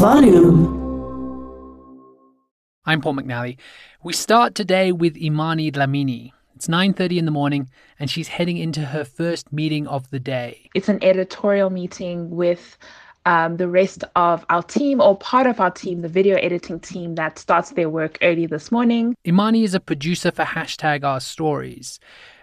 Volume. 0.00 0.66
I'm 2.84 3.00
Paul 3.00 3.14
McNally. 3.14 3.58
We 4.02 4.12
start 4.12 4.56
today 4.56 4.90
with 4.90 5.16
Imani 5.16 5.70
Dlamini. 5.70 6.32
It's 6.56 6.66
9:30 6.66 7.18
in 7.18 7.26
the 7.26 7.30
morning 7.30 7.70
and 8.00 8.10
she's 8.10 8.26
heading 8.26 8.56
into 8.56 8.86
her 8.86 9.04
first 9.04 9.52
meeting 9.52 9.86
of 9.86 10.10
the 10.10 10.18
day. 10.18 10.68
It's 10.74 10.88
an 10.88 10.98
editorial 11.04 11.70
meeting 11.70 12.30
with 12.30 12.76
um, 13.24 13.56
the 13.56 13.68
rest 13.68 14.02
of 14.16 14.44
our 14.50 14.64
team 14.64 15.00
or 15.00 15.16
part 15.16 15.46
of 15.46 15.60
our 15.60 15.70
team, 15.70 16.02
the 16.02 16.08
video 16.08 16.36
editing 16.38 16.80
team 16.80 17.14
that 17.14 17.38
starts 17.38 17.70
their 17.70 17.88
work 17.88 18.18
early 18.20 18.46
this 18.46 18.72
morning. 18.72 19.14
Imani 19.24 19.62
is 19.62 19.74
a 19.74 19.80
producer 19.80 20.32
for 20.32 20.42
hashtag 20.44 21.04
Our 21.04 21.20
Stories. 21.20 22.00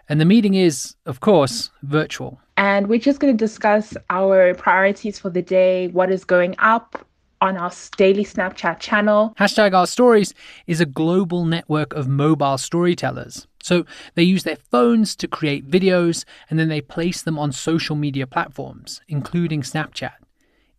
And 0.08 0.22
the 0.22 0.26
meeting 0.26 0.56
is, 0.56 0.96
of 1.06 1.20
course, 1.20 1.70
virtual. 1.84 2.40
And 2.62 2.90
we're 2.90 3.00
just 3.00 3.20
going 3.20 3.36
to 3.36 3.46
discuss 3.46 3.98
our 4.12 4.54
priorities 4.54 5.18
for 5.18 5.32
the 5.32 5.42
day, 5.42 5.88
what 5.88 6.12
is 6.12 6.24
going 6.24 6.54
up 6.60 7.08
on 7.42 7.58
our 7.58 7.72
daily 7.98 8.24
Snapchat 8.24 8.78
channel. 8.78 9.34
Hashtag 9.40 9.74
Our 9.74 9.88
Stories 9.88 10.36
is 10.68 10.80
a 10.80 10.86
global 10.86 11.44
network 11.44 11.92
of 11.94 12.08
mobile 12.08 12.60
storytellers. 12.60 13.48
So 13.64 13.88
they 14.14 14.22
use 14.22 14.44
their 14.44 14.58
phones 14.58 15.16
to 15.16 15.28
create 15.28 15.68
videos 15.68 16.24
and 16.52 16.60
then 16.60 16.68
they 16.68 16.82
place 16.82 17.24
them 17.24 17.40
on 17.40 17.52
social 17.52 17.96
media 17.96 18.28
platforms, 18.28 19.02
including 19.08 19.64
Snapchat. 19.64 20.14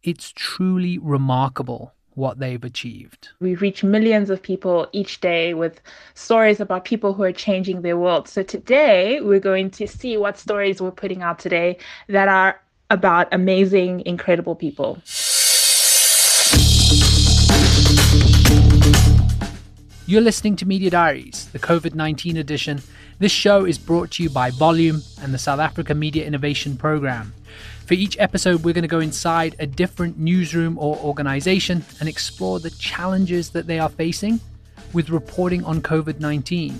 It's 0.04 0.32
truly 0.37 0.98
remarkable 0.98 1.95
what 2.15 2.39
they've 2.39 2.62
achieved. 2.62 3.29
We 3.41 3.55
reach 3.55 3.83
millions 3.83 4.30
of 4.30 4.43
people 4.43 4.89
each 4.93 5.21
day 5.21 5.55
with 5.55 5.80
stories 6.15 6.61
about 6.61 6.85
people 6.85 7.15
who 7.15 7.23
are 7.23 7.33
changing 7.33 7.83
their 7.83 7.97
world. 7.97 8.29
So 8.29 8.43
today 8.43 9.21
we're 9.21 9.41
going 9.41 9.71
to 9.73 9.87
see 9.87 10.16
what 10.16 10.38
stories 10.38 10.80
we're 10.80 10.91
putting 10.91 11.23
out 11.23 11.38
today 11.38 11.79
that 12.09 12.29
are 12.29 12.61
about 12.91 13.33
amazing, 13.33 14.02
incredible 14.05 14.55
people. 14.55 14.98
You're 20.07 20.21
listening 20.21 20.57
to 20.57 20.66
Media 20.66 20.91
Diaries, 20.91 21.49
the 21.52 21.59
COVID 21.59 21.95
19 21.95 22.37
edition. 22.37 22.82
This 23.23 23.30
show 23.30 23.66
is 23.66 23.78
brought 23.78 24.10
to 24.12 24.24
you 24.24 24.30
by 24.30 24.51
Volume 24.51 25.01
and 25.20 25.32
the 25.32 25.38
South 25.38 25.60
Africa 25.60 25.95
Media 25.95 26.26
Innovation 26.26 26.76
Programme. 26.76 27.32
For 27.87 27.95
each 27.95 28.18
episode, 28.18 28.64
we're 28.64 28.74
going 28.74 28.82
to 28.82 28.88
go 28.88 28.98
inside 28.98 29.54
a 29.60 29.66
different 29.68 30.18
newsroom 30.18 30.76
or 30.76 30.96
organization 30.96 31.84
and 32.01 32.09
explore 32.09 32.59
the 32.59 32.70
challenges 32.70 33.51
that 33.51 33.68
they 33.68 33.79
are 33.79 33.90
facing 33.90 34.40
with 34.92 35.09
reporting 35.09 35.62
on 35.62 35.82
COVID 35.82 36.18
19. 36.18 36.76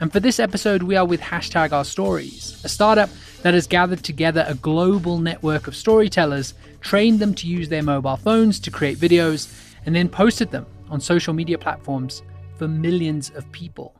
And 0.00 0.12
for 0.12 0.18
this 0.18 0.40
episode, 0.40 0.82
we 0.82 0.96
are 0.96 1.06
with 1.06 1.20
Hashtag 1.20 1.70
Our 1.70 1.84
Stories, 1.84 2.60
a 2.64 2.68
startup 2.68 3.08
that 3.42 3.54
has 3.54 3.68
gathered 3.68 4.02
together 4.02 4.44
a 4.48 4.56
global 4.56 5.18
network 5.18 5.68
of 5.68 5.76
storytellers, 5.76 6.52
trained 6.80 7.20
them 7.20 7.32
to 7.34 7.46
use 7.46 7.68
their 7.68 7.84
mobile 7.84 8.16
phones 8.16 8.58
to 8.58 8.72
create 8.72 8.98
videos, 8.98 9.56
and 9.86 9.94
then 9.94 10.08
posted 10.08 10.50
them 10.50 10.66
on 10.88 11.00
social 11.00 11.32
media 11.32 11.58
platforms 11.58 12.24
for 12.56 12.66
millions 12.66 13.30
of 13.36 13.52
people. 13.52 13.99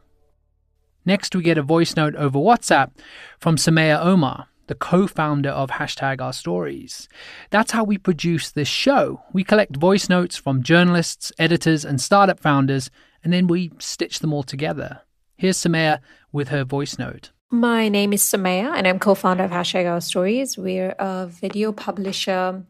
Next, 1.04 1.34
we 1.34 1.42
get 1.42 1.58
a 1.58 1.62
voice 1.62 1.96
note 1.96 2.14
over 2.14 2.38
WhatsApp 2.38 2.90
from 3.38 3.56
Sumaya 3.56 4.04
Omar, 4.04 4.48
the 4.66 4.74
co 4.74 5.06
founder 5.06 5.50
of 5.50 5.70
Hashtag 5.70 6.20
Our 6.20 6.32
Stories. 6.32 7.08
That's 7.50 7.72
how 7.72 7.84
we 7.84 7.98
produce 7.98 8.50
this 8.50 8.68
show. 8.68 9.22
We 9.32 9.42
collect 9.42 9.76
voice 9.76 10.08
notes 10.08 10.36
from 10.36 10.62
journalists, 10.62 11.32
editors, 11.38 11.84
and 11.84 12.00
startup 12.00 12.38
founders, 12.38 12.90
and 13.24 13.32
then 13.32 13.46
we 13.46 13.72
stitch 13.78 14.20
them 14.20 14.32
all 14.32 14.42
together. 14.42 15.00
Here's 15.36 15.56
Sumaya 15.56 16.00
with 16.32 16.48
her 16.48 16.64
voice 16.64 16.98
note. 16.98 17.30
My 17.50 17.88
name 17.88 18.12
is 18.12 18.22
Sumaya, 18.22 18.74
and 18.76 18.86
I'm 18.86 18.98
co 18.98 19.14
founder 19.14 19.42
of 19.42 19.50
Hashtag 19.50 19.90
Our 19.90 20.00
Stories. 20.00 20.58
We're 20.58 20.94
a 20.98 21.26
video 21.26 21.72
publisher 21.72 22.62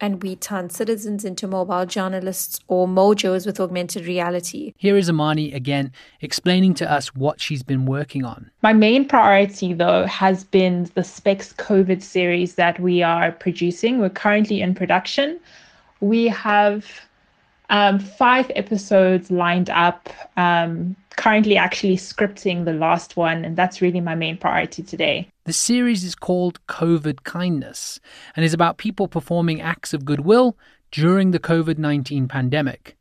and 0.00 0.22
we 0.22 0.36
turn 0.36 0.70
citizens 0.70 1.24
into 1.24 1.46
mobile 1.46 1.86
journalists 1.86 2.60
or 2.68 2.86
mojos 2.86 3.46
with 3.46 3.60
augmented 3.60 4.06
reality. 4.06 4.72
Here 4.76 4.96
is 4.96 5.08
Amani 5.08 5.52
again 5.52 5.92
explaining 6.20 6.74
to 6.74 6.90
us 6.90 7.14
what 7.14 7.40
she's 7.40 7.62
been 7.62 7.86
working 7.86 8.24
on. 8.24 8.50
My 8.62 8.72
main 8.72 9.06
priority, 9.06 9.72
though, 9.74 10.06
has 10.06 10.44
been 10.44 10.90
the 10.94 11.04
Specs 11.04 11.52
COVID 11.54 12.02
series 12.02 12.54
that 12.54 12.78
we 12.80 13.02
are 13.02 13.32
producing. 13.32 13.98
We're 13.98 14.10
currently 14.10 14.60
in 14.60 14.74
production. 14.74 15.40
We 16.00 16.26
have 16.28 16.86
um, 17.70 17.98
five 17.98 18.50
episodes 18.54 19.30
lined 19.30 19.70
up. 19.70 20.08
Um, 20.36 20.96
currently, 21.18 21.56
actually 21.56 21.96
scripting 21.96 22.64
the 22.64 22.72
last 22.72 23.16
one, 23.16 23.44
and 23.44 23.56
that's 23.56 23.82
really 23.82 24.00
my 24.00 24.14
main 24.14 24.38
priority 24.38 24.82
today. 24.82 25.28
The 25.44 25.52
series 25.52 26.04
is 26.04 26.14
called 26.14 26.64
COVID 26.68 27.24
Kindness 27.24 28.00
and 28.36 28.44
is 28.44 28.54
about 28.54 28.78
people 28.78 29.08
performing 29.08 29.60
acts 29.60 29.92
of 29.92 30.04
goodwill 30.04 30.56
during 30.92 31.32
the 31.32 31.40
COVID 31.40 31.76
19 31.76 32.28
pandemic. 32.28 32.96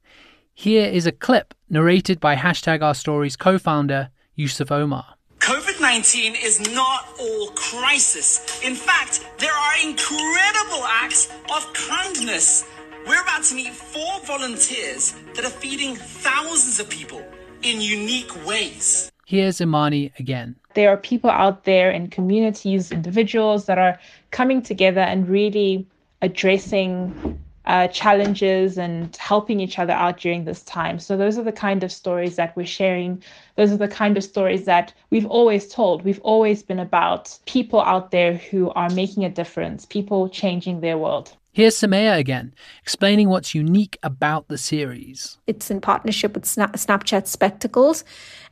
Here 0.53 0.87
is 0.87 1.05
a 1.05 1.11
clip 1.11 1.53
narrated 1.69 2.19
by 2.19 2.35
Hashtag 2.35 2.81
Our 2.81 2.95
Stories 2.95 3.37
co 3.37 3.59
founder 3.59 4.09
Yusuf 4.35 4.71
Omar. 4.71 5.05
COVID 5.37 5.79
19 5.79 6.35
is 6.35 6.59
not 6.73 7.07
all 7.19 7.51
crisis. 7.51 8.61
In 8.63 8.73
fact, 8.73 9.23
there 9.37 9.53
are 9.53 9.73
incredible 9.87 10.83
acts 10.87 11.29
of 11.55 11.71
kindness 11.73 12.65
we're 13.07 13.21
about 13.21 13.43
to 13.43 13.55
meet 13.55 13.71
four 13.71 14.19
volunteers 14.25 15.13
that 15.35 15.45
are 15.45 15.49
feeding 15.49 15.95
thousands 15.95 16.81
of 16.81 16.89
people 16.89 17.23
in 17.63 17.81
unique 17.81 18.33
ways. 18.45 19.11
Here's 19.25 19.59
Imani 19.59 20.11
again. 20.19 20.55
There 20.73 20.89
are 20.89 20.97
people 20.97 21.29
out 21.29 21.63
there 21.65 21.91
in 21.91 22.09
communities, 22.09 22.91
individuals 22.91 23.65
that 23.65 23.77
are 23.77 23.99
coming 24.31 24.61
together 24.61 25.01
and 25.01 25.27
really 25.27 25.87
addressing 26.21 27.39
uh, 27.65 27.87
challenges 27.89 28.77
and 28.77 29.13
helping 29.17 29.59
each 29.59 29.77
other 29.77 29.91
out 29.91 30.17
during 30.17 30.45
this 30.45 30.63
time. 30.63 30.99
So, 30.99 31.17
those 31.17 31.37
are 31.37 31.43
the 31.43 31.51
kind 31.51 31.83
of 31.83 31.91
stories 31.91 32.37
that 32.37 32.55
we're 32.55 32.65
sharing. 32.65 33.21
Those 33.55 33.71
are 33.73 33.77
the 33.77 33.89
kind 33.89 34.15
of 34.17 34.23
stories 34.23 34.63
that 34.65 34.93
we've 35.09 35.25
always 35.25 35.67
told. 35.67 36.03
We've 36.03 36.21
always 36.21 36.63
been 36.63 36.79
about 36.79 37.37
people 37.45 37.81
out 37.81 38.11
there 38.11 38.35
who 38.35 38.69
are 38.71 38.89
making 38.91 39.25
a 39.25 39.29
difference, 39.29 39.85
people 39.85 40.29
changing 40.29 40.79
their 40.79 40.97
world. 40.97 41.35
Here's 41.57 41.75
Sumaya 41.75 42.19
again, 42.19 42.53
explaining 42.83 43.29
what's 43.29 43.55
unique 43.55 43.97
about 44.03 44.47
the 44.47 44.59
series. 44.59 45.39
It's 45.47 45.71
in 45.71 45.81
partnership 45.81 46.35
with 46.35 46.45
Snap- 46.45 46.73
Snapchat 46.73 47.25
Spectacles, 47.25 48.03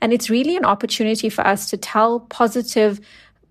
and 0.02 0.12
it's 0.12 0.28
really 0.32 0.58
an 0.58 0.66
opportunity 0.66 1.30
for 1.30 1.46
us 1.46 1.70
to 1.70 1.78
tell 1.78 2.22
positive, 2.22 3.00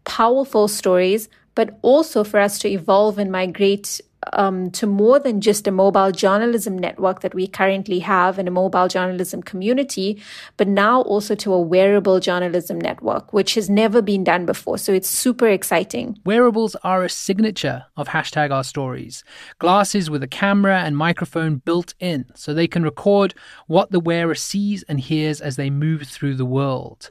powerful 0.02 0.66
stories, 0.66 1.28
but 1.54 1.78
also 1.82 2.24
for 2.24 2.40
us 2.40 2.58
to 2.58 2.68
evolve 2.68 3.16
and 3.16 3.30
migrate 3.30 4.00
um, 4.32 4.70
to 4.72 4.86
more 4.86 5.18
than 5.18 5.40
just 5.40 5.66
a 5.66 5.70
mobile 5.70 6.10
journalism 6.10 6.78
network 6.78 7.20
that 7.20 7.34
we 7.34 7.46
currently 7.46 7.98
have 8.00 8.38
in 8.38 8.48
a 8.48 8.50
mobile 8.50 8.88
journalism 8.88 9.42
community, 9.42 10.20
but 10.56 10.68
now 10.68 11.02
also 11.02 11.34
to 11.34 11.52
a 11.52 11.60
wearable 11.60 12.20
journalism 12.20 12.78
network, 12.78 13.32
which 13.32 13.54
has 13.54 13.68
never 13.68 14.02
been 14.02 14.24
done 14.24 14.46
before. 14.46 14.78
So 14.78 14.92
it's 14.92 15.08
super 15.08 15.48
exciting. 15.48 16.18
Wearables 16.24 16.74
are 16.82 17.04
a 17.04 17.08
signature 17.08 17.84
of 17.96 18.08
hashtag 18.08 18.50
our 18.50 18.64
stories. 18.64 19.24
Glasses 19.58 20.10
with 20.10 20.22
a 20.22 20.28
camera 20.28 20.80
and 20.80 20.96
microphone 20.96 21.56
built 21.56 21.94
in, 22.00 22.26
so 22.34 22.52
they 22.52 22.68
can 22.68 22.82
record 22.82 23.34
what 23.66 23.90
the 23.90 24.00
wearer 24.00 24.34
sees 24.34 24.82
and 24.84 25.00
hears 25.00 25.40
as 25.40 25.56
they 25.56 25.70
move 25.70 26.02
through 26.02 26.34
the 26.34 26.44
world. 26.44 27.10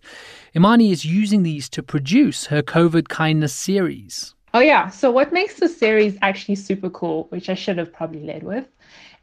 Imani 0.55 0.91
is 0.91 1.05
using 1.05 1.43
these 1.43 1.69
to 1.69 1.83
produce 1.83 2.47
her 2.47 2.61
COVID 2.61 3.07
kindness 3.07 3.53
series. 3.53 4.35
Oh, 4.53 4.59
yeah. 4.59 4.89
So, 4.89 5.11
what 5.11 5.33
makes 5.33 5.55
the 5.59 5.67
series 5.67 6.17
actually 6.21 6.55
super 6.55 6.89
cool, 6.89 7.25
which 7.29 7.49
I 7.49 7.55
should 7.55 7.77
have 7.77 7.91
probably 7.93 8.21
led 8.23 8.43
with, 8.43 8.67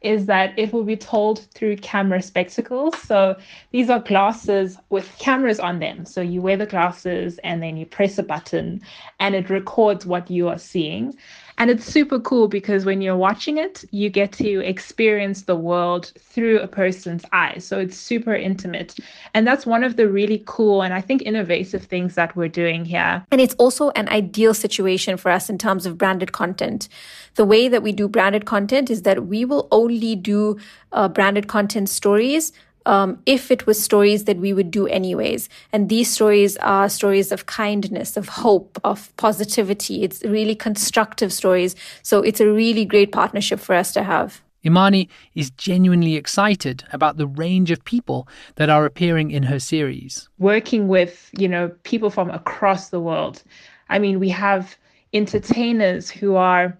is 0.01 0.25
that 0.25 0.57
it 0.57 0.73
will 0.73 0.83
be 0.83 0.97
told 0.97 1.39
through 1.53 1.77
camera 1.77 2.21
spectacles. 2.21 2.97
So, 3.01 3.37
these 3.71 3.89
are 3.89 3.99
glasses 3.99 4.77
with 4.89 5.07
cameras 5.19 5.59
on 5.59 5.79
them. 5.79 6.05
So, 6.05 6.21
you 6.21 6.41
wear 6.41 6.57
the 6.57 6.65
glasses 6.65 7.37
and 7.43 7.61
then 7.61 7.77
you 7.77 7.85
press 7.85 8.17
a 8.17 8.23
button 8.23 8.81
and 9.19 9.35
it 9.35 9.49
records 9.49 10.05
what 10.05 10.29
you 10.29 10.47
are 10.47 10.57
seeing. 10.57 11.15
And 11.57 11.69
it's 11.69 11.85
super 11.85 12.19
cool 12.19 12.47
because 12.47 12.85
when 12.85 13.01
you're 13.01 13.15
watching 13.15 13.59
it, 13.59 13.85
you 13.91 14.09
get 14.09 14.31
to 14.33 14.61
experience 14.61 15.43
the 15.43 15.55
world 15.55 16.11
through 16.17 16.59
a 16.59 16.67
person's 16.67 17.23
eyes. 17.33 17.65
So 17.65 17.77
it's 17.77 17.95
super 17.95 18.33
intimate. 18.33 18.97
And 19.35 19.45
that's 19.45 19.63
one 19.63 19.83
of 19.83 19.95
the 19.95 20.09
really 20.09 20.43
cool 20.47 20.81
and 20.81 20.91
I 20.91 21.01
think 21.01 21.21
innovative 21.21 21.83
things 21.83 22.15
that 22.15 22.35
we're 22.35 22.47
doing 22.47 22.83
here. 22.83 23.23
And 23.31 23.39
it's 23.39 23.53
also 23.55 23.91
an 23.91 24.09
ideal 24.09 24.55
situation 24.55 25.17
for 25.17 25.29
us 25.29 25.51
in 25.51 25.59
terms 25.59 25.85
of 25.85 25.99
branded 25.99 26.31
content. 26.31 26.89
The 27.35 27.45
way 27.45 27.67
that 27.67 27.83
we 27.83 27.91
do 27.91 28.07
branded 28.07 28.45
content 28.45 28.89
is 28.89 29.03
that 29.03 29.27
we 29.27 29.45
will 29.45 29.67
only 29.71 29.90
do 29.97 30.57
uh, 30.91 31.07
branded 31.07 31.47
content 31.47 31.89
stories 31.89 32.51
um, 32.85 33.21
if 33.25 33.51
it 33.51 33.65
was 33.65 33.81
stories 33.81 34.25
that 34.25 34.37
we 34.37 34.53
would 34.53 34.71
do 34.71 34.87
anyways. 34.87 35.49
And 35.71 35.89
these 35.89 36.09
stories 36.09 36.57
are 36.57 36.89
stories 36.89 37.31
of 37.31 37.45
kindness, 37.45 38.17
of 38.17 38.27
hope, 38.27 38.79
of 38.83 39.15
positivity. 39.17 40.03
It's 40.03 40.23
really 40.23 40.55
constructive 40.55 41.31
stories. 41.31 41.75
So 42.01 42.21
it's 42.21 42.39
a 42.39 42.51
really 42.51 42.85
great 42.85 43.11
partnership 43.11 43.59
for 43.59 43.75
us 43.75 43.91
to 43.93 44.03
have. 44.03 44.41
Imani 44.63 45.09
is 45.33 45.49
genuinely 45.51 46.15
excited 46.15 46.83
about 46.93 47.17
the 47.17 47.25
range 47.25 47.71
of 47.71 47.83
people 47.83 48.27
that 48.55 48.69
are 48.69 48.85
appearing 48.85 49.31
in 49.31 49.43
her 49.43 49.59
series. 49.59 50.29
Working 50.37 50.87
with, 50.87 51.31
you 51.37 51.47
know, 51.47 51.69
people 51.83 52.11
from 52.11 52.29
across 52.29 52.89
the 52.89 52.99
world. 52.99 53.41
I 53.89 53.97
mean, 53.97 54.19
we 54.19 54.29
have 54.29 54.77
entertainers 55.13 56.11
who 56.11 56.35
are 56.35 56.77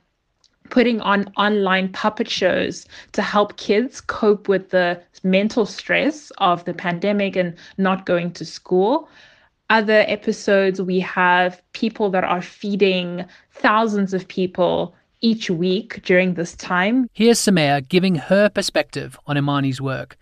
putting 0.71 0.99
on 1.01 1.31
online 1.37 1.89
puppet 1.89 2.27
shows 2.27 2.87
to 3.11 3.21
help 3.21 3.57
kids 3.57 4.01
cope 4.01 4.47
with 4.47 4.71
the 4.71 4.99
mental 5.23 5.67
stress 5.67 6.31
of 6.39 6.65
the 6.65 6.73
pandemic 6.73 7.35
and 7.35 7.53
not 7.77 8.07
going 8.07 8.31
to 8.31 8.43
school. 8.43 9.07
Other 9.69 10.03
episodes, 10.07 10.81
we 10.81 10.99
have 11.01 11.61
people 11.73 12.09
that 12.09 12.23
are 12.23 12.41
feeding 12.41 13.23
thousands 13.51 14.13
of 14.13 14.27
people 14.27 14.95
each 15.21 15.49
week 15.49 16.01
during 16.03 16.33
this 16.33 16.55
time. 16.55 17.07
Here's 17.13 17.39
Sumaya 17.39 17.87
giving 17.87 18.15
her 18.15 18.49
perspective 18.49 19.19
on 19.27 19.35
Imani's 19.35 19.79
work, 19.79 20.17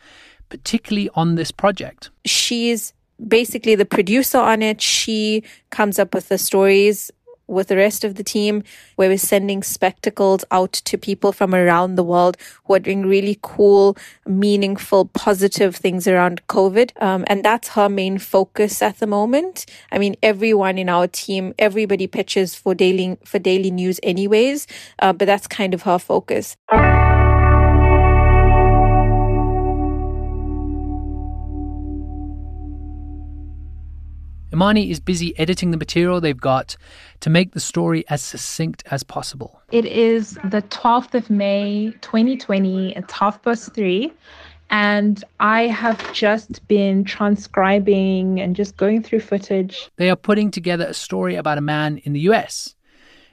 particularly 0.49 1.09
on 1.13 1.35
this 1.35 1.51
project. 1.51 2.09
She's 2.25 2.93
basically 3.27 3.75
the 3.75 3.85
producer 3.85 4.39
on 4.39 4.61
it. 4.61 4.81
She 4.81 5.43
comes 5.69 5.99
up 5.99 6.13
with 6.13 6.29
the 6.29 6.37
stories 6.37 7.11
with 7.49 7.67
the 7.67 7.75
rest 7.75 8.03
of 8.03 8.15
the 8.15 8.23
team 8.23 8.63
where 8.95 9.09
we're 9.09 9.17
sending 9.17 9.63
spectacles 9.63 10.45
out 10.51 10.73
to 10.73 10.97
people 10.97 11.31
from 11.31 11.53
around 11.55 11.95
the 11.95 12.03
world 12.03 12.37
who 12.65 12.75
are 12.75 12.79
doing 12.79 13.05
really 13.05 13.37
cool, 13.41 13.97
meaningful, 14.25 15.05
positive 15.05 15.75
things 15.75 16.07
around 16.07 16.45
COVID. 16.47 16.91
Um, 17.01 17.25
and 17.27 17.43
that's 17.43 17.69
her 17.69 17.89
main 17.89 18.17
focus 18.19 18.81
at 18.81 18.99
the 18.99 19.07
moment. 19.07 19.65
I 19.91 19.97
mean, 19.97 20.15
everyone 20.21 20.77
in 20.77 20.89
our 20.89 21.07
team, 21.07 21.53
everybody 21.57 22.07
pitches 22.07 22.55
for 22.55 22.75
daily, 22.75 23.17
for 23.25 23.39
daily 23.39 23.71
news 23.71 23.99
anyways, 24.03 24.67
uh, 24.99 25.13
but 25.13 25.25
that's 25.25 25.47
kind 25.47 25.73
of 25.73 25.83
her 25.83 25.99
focus. 25.99 26.55
Imani 34.59 34.91
is 34.91 34.99
busy 34.99 35.39
editing 35.39 35.71
the 35.71 35.77
material 35.77 36.19
they've 36.19 36.37
got 36.37 36.75
to 37.21 37.29
make 37.29 37.53
the 37.53 37.61
story 37.61 38.03
as 38.09 38.21
succinct 38.21 38.83
as 38.91 39.03
possible. 39.03 39.61
It 39.71 39.85
is 39.85 40.33
the 40.43 40.61
12th 40.63 41.13
of 41.13 41.29
May, 41.29 41.93
2020. 42.01 42.93
It's 42.93 43.13
half 43.13 43.41
past 43.41 43.73
three. 43.73 44.11
And 44.69 45.23
I 45.39 45.67
have 45.67 46.11
just 46.11 46.67
been 46.67 47.05
transcribing 47.05 48.41
and 48.41 48.53
just 48.53 48.75
going 48.75 49.01
through 49.01 49.21
footage. 49.21 49.89
They 49.95 50.09
are 50.09 50.17
putting 50.17 50.51
together 50.51 50.87
a 50.87 50.93
story 50.93 51.35
about 51.35 51.57
a 51.57 51.61
man 51.61 51.99
in 51.99 52.11
the 52.11 52.19
US, 52.31 52.75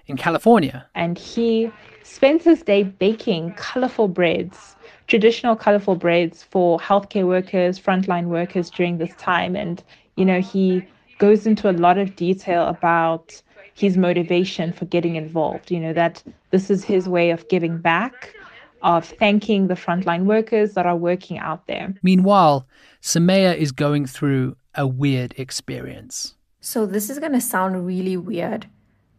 in 0.06 0.17
California. 0.17 0.87
And 0.94 1.19
he 1.19 1.72
spends 2.05 2.44
his 2.44 2.62
day 2.62 2.84
baking 2.84 3.55
colorful 3.55 4.06
breads, 4.06 4.76
traditional 5.08 5.56
colorful 5.56 5.96
breads 5.96 6.44
for 6.44 6.79
healthcare 6.79 7.26
workers, 7.26 7.81
frontline 7.81 8.26
workers 8.26 8.70
during 8.70 8.99
this 8.99 9.12
time. 9.17 9.56
And, 9.56 9.82
you 10.14 10.25
know, 10.25 10.40
he 10.40 10.87
goes 11.19 11.47
into 11.47 11.71
a 11.71 11.73
lot 11.73 11.99
of 11.99 12.17
detail 12.17 12.67
about 12.67 13.41
his 13.75 13.97
motivation 13.97 14.73
for 14.73 14.87
getting 14.87 15.17
involved. 15.17 15.71
You 15.71 15.81
know, 15.81 15.93
that 15.93 16.23
this 16.51 16.71
is 16.71 16.85
his 16.85 17.09
way 17.09 17.31
of 17.31 17.47
giving 17.49 17.79
back, 17.79 18.35
of 18.83 19.05
thanking 19.05 19.69
the 19.69 19.75
frontline 19.75 20.25
workers 20.25 20.75
that 20.75 20.87
are 20.87 20.97
working 20.97 21.39
out 21.39 21.67
there. 21.67 21.95
Meanwhile, 22.03 22.67
Sumaya 23.03 23.57
is 23.57 23.73
going 23.73 24.07
through 24.07 24.57
a 24.75 24.87
weird 24.87 25.35
experience. 25.39 26.35
So 26.61 26.87
this 26.87 27.11
is 27.11 27.19
going 27.19 27.33
to 27.33 27.41
sound 27.41 27.87
really 27.87 28.17
weird, 28.17 28.67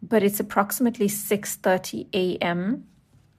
but 0.02 0.24
it's 0.24 0.40
approximately 0.40 1.08
6:30 1.08 2.08
a.m. 2.14 2.86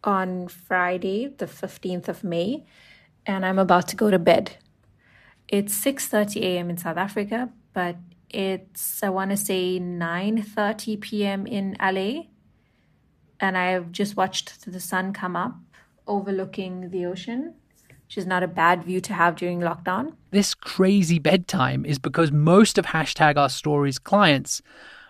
on 0.03 0.49
Friday, 0.49 1.29
the 1.37 1.47
15th 1.47 2.09
of 2.09 2.25
May, 2.25 2.65
and 3.27 3.45
I'm 3.45 3.59
about 3.59 3.89
to 3.89 3.97
go 3.97 4.11
to 4.11 4.19
bed. 4.19 4.57
It's 5.49 5.75
6:30 5.85 6.43
a.m. 6.43 6.71
in 6.71 6.77
South 6.77 6.97
Africa, 6.97 7.51
but 7.73 7.97
it's 8.31 9.03
I 9.03 9.09
want 9.09 9.31
to 9.31 9.37
say 9.37 9.79
9:30 9.81 11.01
p.m. 11.01 11.47
in 11.47 11.77
LA 11.81 12.25
and 13.41 13.57
I've 13.57 13.93
just 13.93 14.17
watched 14.17 14.71
the 14.71 14.81
sun 14.81 15.13
come 15.13 15.37
up 15.37 15.57
overlooking 16.07 16.91
the 16.91 17.07
ocean 17.07 17.55
which 18.09 18.17
is 18.17 18.27
not 18.27 18.43
a 18.43 18.49
bad 18.49 18.85
view 18.85 19.03
to 19.03 19.13
have 19.13 19.37
during 19.37 19.61
lockdown. 19.61 20.15
This 20.31 20.55
crazy 20.55 21.19
bedtime 21.19 21.85
is 21.85 21.99
because 21.99 22.33
most 22.33 22.79
of 22.79 22.87
hashtag 22.87 23.37
our 23.37 23.51
stories 23.51 23.99
clients 23.99 24.63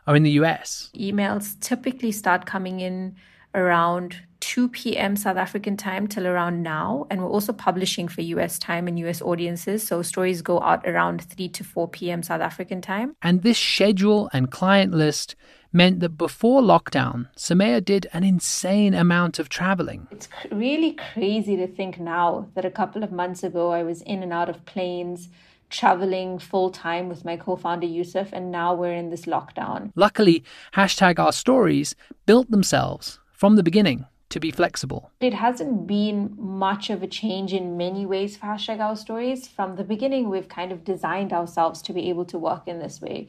are 0.08 0.16
in 0.16 0.24
the 0.24 0.32
US. 0.32 0.90
Emails 0.96 1.58
typically 1.60 2.10
start 2.10 2.44
coming 2.44 2.80
in 2.80 3.14
around 3.58 4.16
2 4.40 4.68
p.m. 4.68 5.16
South 5.16 5.36
African 5.36 5.76
time 5.76 6.06
till 6.06 6.26
around 6.26 6.62
now. 6.62 7.06
And 7.10 7.20
we're 7.20 7.28
also 7.28 7.52
publishing 7.52 8.08
for 8.08 8.22
US 8.22 8.58
time 8.58 8.88
and 8.88 8.98
US 9.00 9.20
audiences. 9.20 9.86
So 9.86 10.02
stories 10.02 10.42
go 10.42 10.60
out 10.62 10.86
around 10.86 11.22
3 11.22 11.48
to 11.50 11.64
4 11.64 11.88
p.m. 11.88 12.22
South 12.22 12.40
African 12.40 12.80
time. 12.80 13.14
And 13.20 13.42
this 13.42 13.58
schedule 13.58 14.30
and 14.32 14.50
client 14.50 14.94
list 14.94 15.34
meant 15.72 16.00
that 16.00 16.16
before 16.16 16.62
lockdown, 16.62 17.28
Sumaya 17.36 17.84
did 17.84 18.06
an 18.12 18.24
insane 18.24 18.94
amount 18.94 19.38
of 19.38 19.48
traveling. 19.48 20.08
It's 20.10 20.28
really 20.50 20.92
crazy 21.12 21.56
to 21.56 21.66
think 21.66 21.98
now 21.98 22.48
that 22.54 22.64
a 22.64 22.70
couple 22.70 23.02
of 23.02 23.12
months 23.12 23.42
ago 23.42 23.72
I 23.72 23.82
was 23.82 24.00
in 24.02 24.22
and 24.22 24.32
out 24.32 24.48
of 24.48 24.64
planes 24.64 25.28
traveling 25.68 26.38
full 26.38 26.70
time 26.70 27.10
with 27.10 27.24
my 27.24 27.36
co-founder 27.36 27.86
Yusuf 27.86 28.30
and 28.32 28.50
now 28.50 28.72
we're 28.74 28.94
in 28.94 29.10
this 29.10 29.26
lockdown. 29.26 29.92
Luckily, 29.94 30.42
hashtag 30.74 31.18
our 31.18 31.32
stories 31.32 31.94
built 32.24 32.50
themselves 32.50 33.18
from 33.38 33.54
the 33.54 33.62
beginning 33.62 34.04
to 34.30 34.40
be 34.40 34.50
flexible. 34.50 35.12
It 35.20 35.32
hasn't 35.32 35.86
been 35.86 36.34
much 36.36 36.90
of 36.90 37.04
a 37.04 37.06
change 37.06 37.52
in 37.52 37.76
many 37.76 38.04
ways 38.04 38.36
for 38.36 38.46
hashtag 38.46 38.80
our 38.80 38.96
stories. 38.96 39.46
From 39.46 39.76
the 39.76 39.84
beginning, 39.84 40.28
we've 40.28 40.48
kind 40.48 40.72
of 40.72 40.82
designed 40.82 41.32
ourselves 41.32 41.80
to 41.82 41.92
be 41.92 42.08
able 42.10 42.24
to 42.26 42.36
work 42.36 42.64
in 42.66 42.80
this 42.80 43.00
way, 43.00 43.28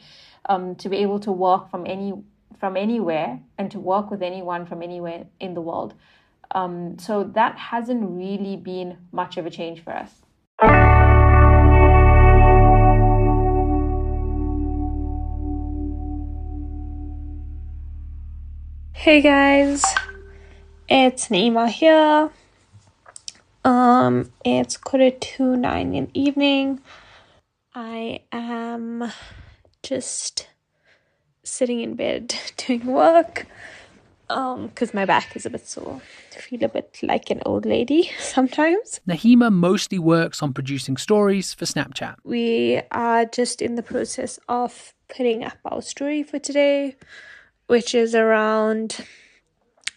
um, 0.49 0.73
to 0.77 0.89
be 0.89 0.97
able 0.97 1.19
to 1.19 1.31
work 1.31 1.69
from 1.69 1.85
any 1.85 2.13
from 2.59 2.75
anywhere 2.75 3.39
and 3.59 3.69
to 3.71 3.79
work 3.79 4.09
with 4.11 4.23
anyone 4.23 4.65
from 4.65 4.81
anywhere 4.81 5.27
in 5.39 5.53
the 5.53 5.61
world. 5.61 5.93
Um, 6.51 6.97
so 6.97 7.23
that 7.23 7.57
hasn't 7.57 8.03
really 8.09 8.57
been 8.57 8.97
much 9.11 9.37
of 9.37 9.45
a 9.45 9.51
change 9.51 9.81
for 9.83 9.93
us. 9.93 10.11
Hey 18.99 19.21
guys, 19.21 19.81
it's 20.89 21.29
Naima 21.29 21.69
here. 21.69 22.29
Um, 23.63 24.29
it's 24.43 24.75
quarter 24.75 25.09
to 25.09 25.55
nine 25.55 25.95
in 25.95 26.07
the 26.07 26.19
evening. 26.19 26.81
I 27.73 28.23
am 28.33 29.09
just 29.83 30.49
sitting 31.43 31.79
in 31.79 31.95
bed 31.95 32.35
doing 32.57 32.87
work. 32.87 33.47
Um, 34.29 34.67
because 34.67 34.93
my 34.93 35.05
back 35.05 35.33
is 35.33 35.45
a 35.45 35.49
bit 35.49 35.65
sore. 35.65 36.01
I 36.35 36.39
feel 36.41 36.65
a 36.65 36.67
bit 36.67 36.99
like 37.01 37.29
an 37.29 37.41
old 37.45 37.65
lady 37.65 38.11
sometimes. 38.19 38.99
Nahima 39.07 39.49
mostly 39.49 39.97
works 39.97 40.43
on 40.43 40.51
producing 40.51 40.97
stories 40.97 41.53
for 41.53 41.63
Snapchat. 41.63 42.15
We 42.25 42.81
are 42.91 43.23
just 43.23 43.61
in 43.61 43.75
the 43.75 43.81
process 43.81 44.41
of 44.49 44.93
putting 45.07 45.45
up 45.45 45.57
our 45.63 45.81
story 45.81 46.21
for 46.21 46.37
today 46.37 46.97
which 47.69 47.93
is 47.93 48.15
around 48.15 49.05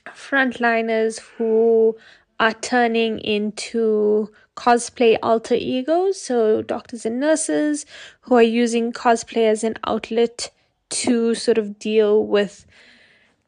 frontliners 0.09 1.21
who 1.21 1.97
are 2.39 2.53
turning 2.53 3.19
into 3.21 4.31
cosplay 4.59 5.17
alter 5.23 5.55
egos. 5.55 6.21
So, 6.21 6.61
doctors 6.61 7.07
and 7.07 7.19
nurses 7.19 7.87
who 8.21 8.35
are 8.35 8.43
using 8.43 8.93
cosplay 8.93 9.49
as 9.49 9.65
an 9.65 9.77
outlet 9.87 10.51
to 10.91 11.35
sort 11.35 11.57
of 11.57 11.79
deal 11.79 12.27
with 12.27 12.67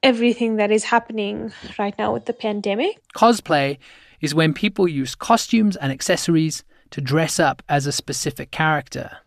everything 0.02 0.56
that 0.56 0.70
is 0.70 0.84
happening 0.84 1.52
right 1.78 1.96
now 1.98 2.14
with 2.14 2.24
the 2.24 2.32
pandemic. 2.32 2.98
Cosplay 3.14 3.76
is 4.22 4.34
when 4.34 4.54
people 4.54 4.88
use 4.88 5.14
costumes 5.14 5.76
and 5.76 5.92
accessories 5.92 6.64
to 6.92 7.02
dress 7.02 7.38
up 7.38 7.62
as 7.68 7.86
a 7.86 7.92
specific 7.92 8.50
character. 8.50 9.18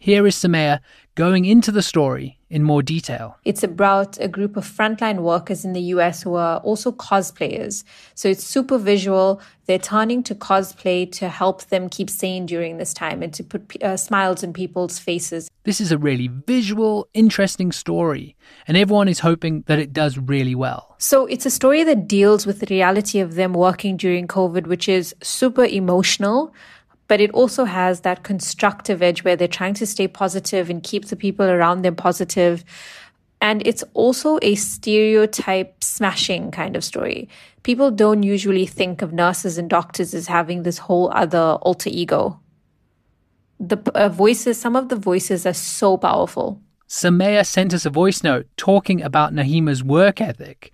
Here 0.00 0.28
is 0.28 0.36
Sumaya 0.36 0.78
going 1.16 1.44
into 1.44 1.72
the 1.72 1.82
story 1.82 2.38
in 2.48 2.62
more 2.62 2.82
detail. 2.84 3.36
It's 3.44 3.64
about 3.64 4.16
a 4.20 4.28
group 4.28 4.56
of 4.56 4.64
frontline 4.64 5.22
workers 5.22 5.64
in 5.64 5.72
the 5.72 5.80
US 5.94 6.22
who 6.22 6.36
are 6.36 6.58
also 6.58 6.92
cosplayers. 6.92 7.82
So 8.14 8.28
it's 8.28 8.44
super 8.44 8.78
visual. 8.78 9.42
They're 9.66 9.80
turning 9.80 10.22
to 10.22 10.36
cosplay 10.36 11.10
to 11.12 11.28
help 11.28 11.64
them 11.64 11.88
keep 11.88 12.08
sane 12.08 12.46
during 12.46 12.76
this 12.76 12.94
time 12.94 13.24
and 13.24 13.34
to 13.34 13.42
put 13.42 13.82
uh, 13.82 13.96
smiles 13.96 14.44
on 14.44 14.52
people's 14.52 15.00
faces. 15.00 15.50
This 15.64 15.80
is 15.80 15.90
a 15.90 15.98
really 15.98 16.28
visual, 16.28 17.08
interesting 17.12 17.72
story, 17.72 18.36
and 18.68 18.76
everyone 18.76 19.08
is 19.08 19.18
hoping 19.18 19.64
that 19.66 19.80
it 19.80 19.92
does 19.92 20.16
really 20.16 20.54
well. 20.54 20.94
So 20.98 21.26
it's 21.26 21.44
a 21.44 21.50
story 21.50 21.82
that 21.82 22.06
deals 22.06 22.46
with 22.46 22.60
the 22.60 22.66
reality 22.70 23.18
of 23.18 23.34
them 23.34 23.52
working 23.52 23.96
during 23.96 24.28
COVID, 24.28 24.68
which 24.68 24.88
is 24.88 25.14
super 25.22 25.64
emotional 25.64 26.54
but 27.08 27.20
it 27.20 27.30
also 27.32 27.64
has 27.64 28.02
that 28.02 28.22
constructive 28.22 29.02
edge 29.02 29.24
where 29.24 29.34
they're 29.34 29.48
trying 29.48 29.74
to 29.74 29.86
stay 29.86 30.06
positive 30.06 30.70
and 30.70 30.82
keep 30.82 31.06
the 31.06 31.16
people 31.16 31.46
around 31.46 31.82
them 31.82 31.96
positive. 31.96 32.64
And 33.40 33.66
it's 33.66 33.82
also 33.94 34.38
a 34.42 34.54
stereotype 34.54 35.82
smashing 35.82 36.50
kind 36.50 36.76
of 36.76 36.84
story. 36.84 37.28
People 37.62 37.90
don't 37.90 38.22
usually 38.22 38.66
think 38.66 39.00
of 39.00 39.12
nurses 39.12 39.58
and 39.58 39.70
doctors 39.70 40.12
as 40.12 40.26
having 40.26 40.62
this 40.62 40.78
whole 40.78 41.10
other 41.14 41.58
alter 41.62 41.90
ego. 41.90 42.40
The 43.58 43.78
uh, 43.94 44.08
voices, 44.08 44.60
some 44.60 44.76
of 44.76 44.88
the 44.88 44.96
voices 44.96 45.46
are 45.46 45.54
so 45.54 45.96
powerful. 45.96 46.60
Sumaya 46.88 47.44
sent 47.44 47.74
us 47.74 47.84
a 47.84 47.90
voice 47.90 48.22
note 48.22 48.46
talking 48.56 49.02
about 49.02 49.32
Nahima's 49.32 49.82
work 49.82 50.20
ethic. 50.20 50.72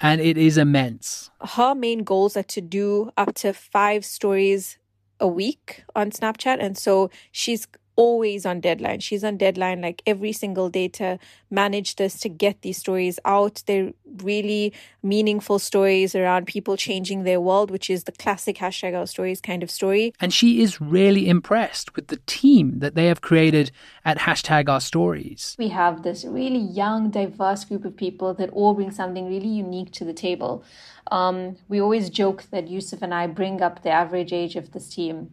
and 0.00 0.20
it 0.20 0.38
is 0.38 0.56
immense. 0.56 1.30
Her 1.42 1.74
main 1.74 2.04
goals 2.04 2.36
are 2.36 2.42
to 2.44 2.60
do 2.60 3.10
up 3.16 3.34
to 3.36 3.52
five 3.52 4.04
stories 4.04 4.78
a 5.20 5.28
week 5.28 5.84
on 5.94 6.10
Snapchat. 6.10 6.58
And 6.60 6.76
so 6.76 7.10
she's 7.32 7.66
always 8.00 8.46
on 8.46 8.60
deadline. 8.60 9.00
She's 9.00 9.22
on 9.22 9.36
deadline 9.36 9.82
like 9.82 10.02
every 10.06 10.32
single 10.32 10.70
day 10.70 10.88
to 10.88 11.18
manage 11.50 11.96
this, 11.96 12.18
to 12.20 12.28
get 12.28 12.62
these 12.62 12.78
stories 12.78 13.18
out. 13.24 13.62
They're 13.66 13.92
really 14.22 14.72
meaningful 15.02 15.58
stories 15.58 16.14
around 16.14 16.46
people 16.46 16.76
changing 16.76 17.24
their 17.24 17.40
world, 17.40 17.70
which 17.70 17.90
is 17.90 18.04
the 18.04 18.12
classic 18.12 18.56
hashtag 18.56 18.96
our 18.96 19.06
stories 19.06 19.40
kind 19.40 19.62
of 19.62 19.70
story. 19.70 20.14
And 20.18 20.32
she 20.32 20.62
is 20.62 20.80
really 20.80 21.28
impressed 21.28 21.94
with 21.94 22.06
the 22.08 22.20
team 22.26 22.78
that 22.78 22.94
they 22.94 23.06
have 23.06 23.20
created 23.20 23.70
at 24.04 24.18
hashtag 24.18 24.68
our 24.68 24.80
stories. 24.80 25.54
We 25.58 25.68
have 25.68 26.02
this 26.02 26.24
really 26.24 26.58
young, 26.58 27.10
diverse 27.10 27.64
group 27.64 27.84
of 27.84 27.96
people 27.96 28.32
that 28.34 28.50
all 28.50 28.74
bring 28.74 28.90
something 28.90 29.28
really 29.28 29.48
unique 29.48 29.92
to 29.92 30.04
the 30.04 30.14
table. 30.14 30.64
Um, 31.10 31.56
we 31.68 31.80
always 31.80 32.08
joke 32.08 32.44
that 32.50 32.68
Yusuf 32.68 33.02
and 33.02 33.12
I 33.12 33.26
bring 33.26 33.60
up 33.60 33.82
the 33.82 33.90
average 33.90 34.32
age 34.32 34.56
of 34.56 34.72
this 34.72 34.88
team. 34.88 35.32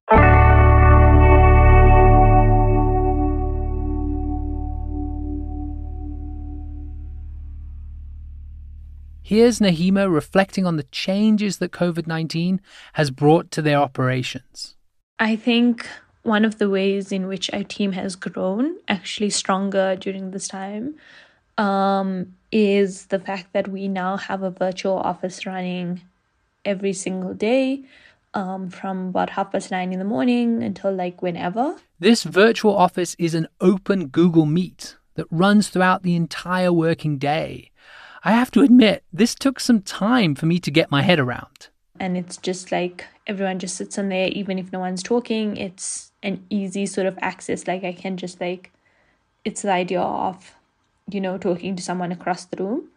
Here's 9.28 9.60
Nahima 9.60 10.10
reflecting 10.10 10.66
on 10.66 10.78
the 10.78 10.84
changes 10.84 11.58
that 11.58 11.74
COVID 11.74 12.08
19 12.08 12.62
has 12.94 13.12
brought 13.12 13.52
to 13.52 13.62
their 13.62 13.78
operations. 13.78 14.78
I 15.20 15.36
think 15.36 15.86
one 16.24 16.46
of 16.46 16.60
the 16.60 16.70
ways 16.70 17.12
in 17.12 17.28
which 17.28 17.52
our 17.52 17.66
team 17.66 17.92
has 17.92 18.16
grown 18.16 18.78
actually 18.88 19.32
stronger 19.32 19.98
during 19.98 20.32
this 20.32 20.48
time 20.48 20.96
um, 21.58 22.36
is 22.54 23.08
the 23.08 23.20
fact 23.20 23.52
that 23.52 23.68
we 23.68 23.90
now 23.90 24.16
have 24.16 24.44
a 24.44 24.50
virtual 24.50 24.96
office 24.96 25.46
running 25.46 26.00
every 26.64 26.94
single 26.94 27.34
day 27.34 27.84
um, 28.34 28.70
from 28.70 29.10
about 29.10 29.32
half 29.32 29.52
past 29.52 29.72
nine 29.72 29.92
in 29.92 30.00
the 30.00 30.06
morning 30.06 30.64
until 30.64 30.94
like 30.94 31.22
whenever. 31.22 31.76
This 32.00 32.24
virtual 32.24 32.78
office 32.78 33.14
is 33.20 33.36
an 33.36 33.50
open 33.60 34.08
Google 34.08 34.46
Meet 34.46 34.96
that 35.16 35.28
runs 35.30 35.68
throughout 35.68 36.04
the 36.04 36.16
entire 36.16 36.72
working 36.72 37.18
day. 37.18 37.72
I 38.28 38.32
have 38.32 38.52
to 38.52 38.62
admit, 38.62 39.06
this 39.14 39.34
took 39.34 39.58
some 39.58 39.82
time 39.82 40.36
for 40.36 40.48
me 40.48 40.60
to 40.60 40.70
get 40.70 40.92
my 40.92 41.02
head 41.02 41.18
around. 41.18 41.70
And 41.98 42.18
it's 42.18 42.36
just 42.36 42.74
like 42.74 43.06
everyone 43.26 43.58
just 43.58 43.78
sits 43.78 43.98
in 43.98 44.10
there, 44.10 44.28
even 44.28 44.60
if 44.60 44.74
no 44.74 44.80
one's 44.80 45.02
talking. 45.02 45.56
It's 45.56 46.12
an 46.22 46.46
easy 46.50 46.88
sort 46.88 47.08
of 47.08 47.18
access. 47.22 47.68
Like 47.68 47.86
I 47.86 47.94
can 47.94 48.18
just 48.18 48.42
like, 48.42 48.74
it's 49.46 49.62
the 49.62 49.72
idea 49.72 50.02
of, 50.02 50.54
you 51.10 51.22
know, 51.22 51.38
talking 51.38 51.78
to 51.78 51.82
someone 51.82 52.12
across 52.12 52.44
the 52.44 52.62
room. 52.62 52.90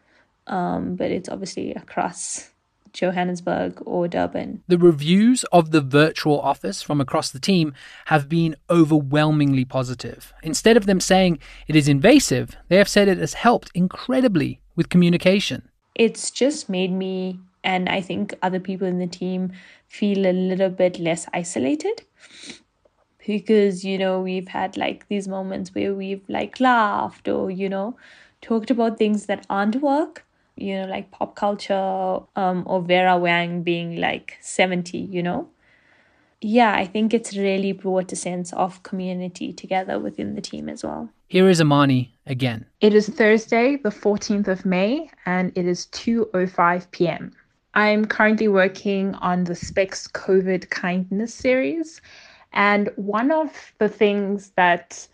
Um, 0.49 0.97
but 0.97 1.13
it's 1.13 1.29
obviously 1.29 1.75
across 1.75 2.51
Johannesburg 2.93 3.83
or 3.87 4.09
Durban. 4.09 4.63
The 4.69 4.79
reviews 4.79 5.45
of 5.53 5.71
the 5.71 5.81
virtual 5.81 6.41
office 6.41 6.83
from 6.83 7.01
across 7.01 7.31
the 7.31 7.41
team 7.41 7.75
have 8.07 8.29
been 8.29 8.57
overwhelmingly 8.69 9.65
positive. 9.65 10.33
Instead 10.43 10.77
of 10.77 10.87
them 10.87 11.01
saying 11.01 11.39
it 11.69 11.77
is 11.77 11.89
invasive, 11.89 12.57
they 12.69 12.77
have 12.77 12.89
said 12.89 13.09
it 13.09 13.19
has 13.19 13.35
helped 13.35 13.71
incredibly 13.75 14.61
with 14.77 14.89
communication. 14.89 15.69
It's 15.95 16.31
just 16.31 16.69
made 16.69 16.93
me 16.93 17.41
and 17.63 17.89
I 17.89 18.01
think 18.01 18.35
other 18.43 18.61
people 18.61 18.87
in 18.87 18.99
the 18.99 19.07
team 19.07 19.53
feel 19.87 20.27
a 20.27 20.33
little 20.33 20.71
bit 20.71 20.99
less 20.99 21.27
isolated 21.35 22.03
because 23.27 23.85
you 23.85 23.99
know 23.99 24.21
we've 24.21 24.49
had 24.49 24.77
like 24.77 25.07
these 25.09 25.29
moments 25.29 25.75
where 25.75 25.95
we've 25.95 26.25
like 26.29 26.59
laughed 26.59 27.29
or 27.29 27.51
you 27.51 27.69
know 27.69 27.97
talked 28.41 28.71
about 28.71 28.99
things 28.99 29.27
that 29.27 29.47
aren't 29.51 29.77
work 29.83 30.25
you 30.57 30.75
know 30.77 30.87
like 30.87 31.11
pop 31.11 31.37
culture 31.37 32.21
um 32.37 32.63
or 32.67 32.83
Vera 32.83 33.17
Wang 33.19 33.63
being 33.63 33.97
like 33.97 34.37
70 34.41 34.99
you 34.99 35.23
know 35.23 35.49
yeah 36.41 36.75
I 36.75 36.87
think 36.87 37.15
it's 37.15 37.37
really 37.37 37.73
brought 37.73 38.13
a 38.13 38.17
sense 38.17 38.53
of 38.53 38.83
community 38.83 39.53
together 39.53 39.99
within 39.99 40.35
the 40.35 40.41
team 40.41 40.69
as 40.69 40.85
well 40.85 41.11
here 41.31 41.49
is 41.49 41.61
Amani 41.61 42.13
again. 42.27 42.67
It 42.81 42.93
is 42.93 43.09
Thursday, 43.09 43.77
the 43.77 43.91
14th 43.91 44.49
of 44.49 44.67
May, 44.67 45.09
and 45.27 45.53
it 45.55 45.65
is 45.65 45.87
2:05 45.93 46.91
p.m. 46.91 47.31
I'm 47.75 48.05
currently 48.05 48.49
working 48.49 49.15
on 49.15 49.45
the 49.45 49.55
Specs 49.55 50.09
COVID 50.09 50.71
Kindness 50.71 51.33
series, 51.33 52.01
and 52.53 52.91
one 52.97 53.31
of 53.31 53.73
the 53.79 53.89
things 53.89 54.51
that 54.57 55.07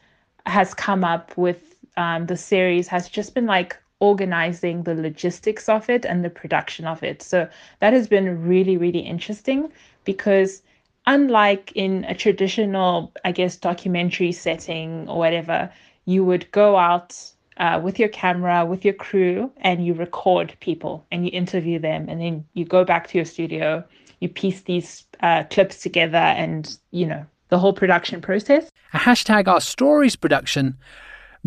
has 0.47 0.73
come 0.73 1.05
up 1.05 1.37
with 1.37 1.76
um, 1.99 2.25
the 2.25 2.37
series 2.38 2.88
has 2.88 3.11
just 3.11 3.35
been 3.35 3.45
like 3.45 3.76
organizing 4.00 4.83
the 4.83 4.95
logistics 4.95 5.69
of 5.69 5.88
it 5.88 6.05
and 6.05 6.25
the 6.25 6.31
production 6.31 6.87
of 6.87 7.03
it. 7.03 7.23
So 7.23 7.49
that 7.81 7.93
has 7.93 8.09
been 8.09 8.47
really, 8.47 8.76
really 8.76 9.00
interesting 9.00 9.73
because 10.05 10.62
unlike 11.07 11.73
in 11.75 12.05
a 12.05 12.15
traditional, 12.15 13.12
I 13.25 13.33
guess, 13.33 13.57
documentary 13.57 14.33
setting 14.33 15.09
or 15.09 15.19
whatever, 15.19 15.71
you 16.05 16.25
would 16.25 16.50
go 16.53 16.76
out 16.76 17.19
uh, 17.57 17.81
with 17.83 17.99
your 17.99 18.09
camera, 18.09 18.67
with 18.67 18.85
your 18.85 18.95
crew, 18.95 19.50
and 19.59 19.87
you 19.87 19.95
record 19.95 20.55
people 20.61 21.05
and 21.11 21.25
you 21.25 21.31
interview 21.33 21.79
them. 21.79 22.09
And 22.09 22.21
then 22.21 22.45
you 22.55 22.65
go 22.65 22.85
back 22.85 23.09
to 23.09 23.19
your 23.19 23.25
studio, 23.25 23.83
you 24.21 24.29
piece 24.29 24.62
these 24.62 25.05
uh, 25.21 25.45
clips 25.45 25.81
together, 25.81 26.19
and, 26.19 26.76
you 26.91 27.07
know, 27.07 27.25
the 27.49 27.59
whole 27.59 27.73
production 27.73 28.21
process. 28.21 28.71
A 28.93 28.99
hashtag 28.99 29.49
Our 29.49 29.61
Stories 29.61 30.17
production 30.17 30.76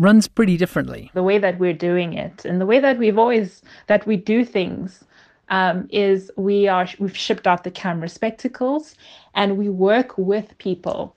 runs 0.00 0.26
pretty 0.26 0.56
differently. 0.56 1.10
The 1.14 1.22
way 1.22 1.38
that 1.38 1.58
we're 1.58 1.72
doing 1.72 2.14
it 2.14 2.44
and 2.44 2.60
the 2.60 2.66
way 2.66 2.80
that 2.80 2.98
we've 2.98 3.18
always, 3.18 3.62
that 3.86 4.06
we 4.06 4.16
do 4.16 4.44
things 4.44 5.04
um, 5.48 5.88
is 5.90 6.30
we 6.36 6.68
are, 6.68 6.88
we've 6.98 7.16
shipped 7.16 7.46
out 7.46 7.64
the 7.64 7.70
camera 7.70 8.08
spectacles 8.08 8.94
and 9.34 9.58
we 9.58 9.68
work 9.68 10.16
with 10.16 10.56
people 10.58 11.14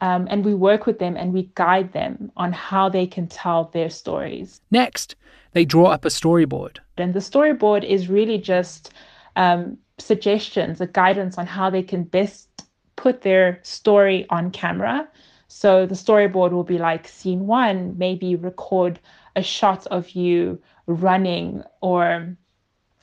um, 0.00 0.26
and 0.30 0.44
we 0.44 0.54
work 0.54 0.86
with 0.86 0.98
them 0.98 1.16
and 1.16 1.32
we 1.32 1.50
guide 1.54 1.92
them 1.92 2.32
on 2.36 2.52
how 2.52 2.88
they 2.88 3.06
can 3.06 3.26
tell 3.28 3.70
their 3.72 3.90
stories. 3.90 4.60
Next, 4.70 5.14
they 5.52 5.64
draw 5.64 5.86
up 5.86 6.04
a 6.04 6.08
storyboard. 6.08 6.78
And 6.96 7.14
the 7.14 7.20
storyboard 7.20 7.84
is 7.84 8.08
really 8.08 8.38
just 8.38 8.92
um, 9.36 9.78
suggestions, 9.98 10.80
a 10.80 10.86
guidance 10.86 11.38
on 11.38 11.46
how 11.46 11.70
they 11.70 11.82
can 11.82 12.04
best 12.04 12.48
put 12.96 13.22
their 13.22 13.60
story 13.62 14.26
on 14.30 14.50
camera. 14.50 15.08
So 15.54 15.84
the 15.84 15.94
storyboard 15.94 16.50
will 16.50 16.64
be 16.64 16.78
like 16.78 17.06
scene 17.06 17.46
one, 17.46 17.96
maybe 17.98 18.34
record 18.36 18.98
a 19.36 19.42
shot 19.42 19.86
of 19.88 20.10
you 20.10 20.60
running 20.86 21.62
or 21.82 22.36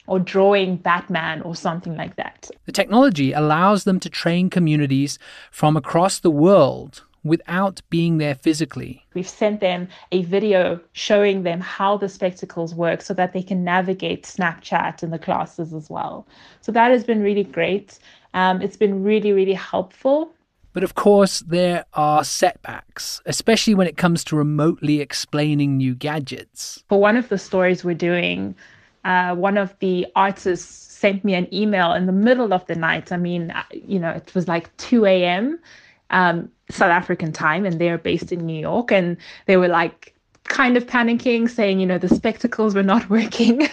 or 0.07 0.19
drawing 0.19 0.77
Batman 0.77 1.43
or 1.43 1.55
something 1.55 1.95
like 1.95 2.15
that. 2.15 2.49
The 2.65 2.71
technology 2.71 3.31
allows 3.31 3.83
them 3.83 3.99
to 3.99 4.09
train 4.09 4.49
communities 4.49 5.19
from 5.51 5.77
across 5.77 6.19
the 6.19 6.31
world 6.31 7.03
without 7.23 7.81
being 7.91 8.17
there 8.17 8.33
physically. 8.33 9.05
We've 9.13 9.29
sent 9.29 9.59
them 9.59 9.87
a 10.11 10.23
video 10.23 10.79
showing 10.93 11.43
them 11.43 11.61
how 11.61 11.97
the 11.97 12.09
spectacles 12.09 12.73
work 12.73 13.03
so 13.03 13.13
that 13.13 13.31
they 13.31 13.43
can 13.43 13.63
navigate 13.63 14.23
Snapchat 14.23 15.03
in 15.03 15.11
the 15.11 15.19
classes 15.19 15.71
as 15.71 15.87
well. 15.91 16.25
So 16.61 16.71
that 16.71 16.89
has 16.89 17.03
been 17.03 17.21
really 17.21 17.43
great. 17.43 17.99
Um, 18.33 18.59
it's 18.63 18.77
been 18.77 19.03
really, 19.03 19.33
really 19.33 19.53
helpful. 19.53 20.33
But 20.73 20.83
of 20.83 20.95
course, 20.95 21.39
there 21.39 21.85
are 21.93 22.23
setbacks, 22.23 23.21
especially 23.25 23.73
when 23.73 23.87
it 23.87 23.97
comes 23.97 24.23
to 24.25 24.35
remotely 24.35 24.99
explaining 25.01 25.77
new 25.77 25.95
gadgets. 25.95 26.83
For 26.89 26.99
one 26.99 27.17
of 27.17 27.29
the 27.29 27.37
stories 27.37 27.83
we're 27.83 27.95
doing, 27.95 28.55
uh, 29.03 29.35
one 29.35 29.57
of 29.57 29.77
the 29.79 30.05
artists 30.15 30.89
sent 30.99 31.23
me 31.23 31.33
an 31.33 31.51
email 31.53 31.93
in 31.93 32.05
the 32.05 32.11
middle 32.11 32.53
of 32.53 32.65
the 32.67 32.75
night. 32.75 33.11
I 33.11 33.17
mean, 33.17 33.51
uh, 33.51 33.63
you 33.71 33.99
know, 33.99 34.09
it 34.09 34.33
was 34.35 34.47
like 34.47 34.75
2 34.77 35.05
a.m. 35.05 35.59
Um, 36.11 36.51
South 36.69 36.91
African 36.91 37.31
time, 37.31 37.65
and 37.65 37.79
they're 37.79 37.97
based 37.97 38.31
in 38.31 38.45
New 38.45 38.59
York. 38.59 38.91
And 38.91 39.17
they 39.45 39.57
were 39.57 39.67
like 39.67 40.13
kind 40.43 40.77
of 40.77 40.85
panicking, 40.85 41.49
saying, 41.49 41.79
you 41.79 41.85
know, 41.85 41.97
the 41.97 42.09
spectacles 42.09 42.75
were 42.75 42.83
not 42.83 43.09
working. 43.17 43.67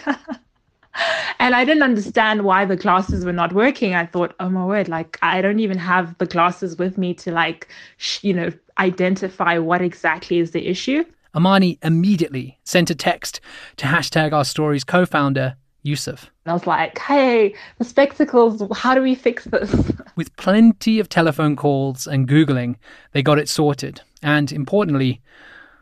And 1.39 1.55
I 1.55 1.65
didn't 1.65 1.83
understand 1.83 2.43
why 2.43 2.65
the 2.65 2.75
glasses 2.75 3.25
were 3.25 3.33
not 3.33 3.53
working. 3.53 3.93
I 3.93 4.05
thought, 4.05 4.33
oh 4.39 4.49
my 4.49 4.65
word, 4.65 4.87
like 4.87 5.17
I 5.21 5.41
don't 5.41 5.59
even 5.59 5.77
have 5.77 6.17
the 6.17 6.25
glasses 6.25 6.77
with 6.77 6.97
me 6.97 7.13
to 7.15 7.31
like, 7.31 7.67
sh- 7.97 8.23
you 8.23 8.33
know, 8.33 8.51
identify 8.79 9.57
what 9.57 9.81
exactly 9.81 10.39
is 10.39 10.51
the 10.51 10.67
issue. 10.67 11.03
Amani 11.35 11.77
immediately 11.83 12.57
sent 12.63 12.89
a 12.89 12.95
text 12.95 13.39
to 13.77 13.85
hashtag 13.85 14.33
our 14.33 14.45
stories 14.45 14.83
co-founder 14.83 15.55
Yusuf. 15.83 16.31
And 16.45 16.51
I 16.51 16.53
was 16.53 16.67
like, 16.67 16.97
hey, 16.99 17.55
the 17.77 17.85
spectacles, 17.85 18.61
how 18.75 18.93
do 18.93 19.01
we 19.01 19.15
fix 19.15 19.45
this? 19.45 19.91
With 20.15 20.35
plenty 20.35 20.99
of 20.99 21.09
telephone 21.09 21.55
calls 21.55 22.07
and 22.07 22.27
Googling, 22.27 22.75
they 23.13 23.21
got 23.21 23.39
it 23.39 23.49
sorted. 23.49 24.01
And 24.21 24.51
importantly, 24.51 25.21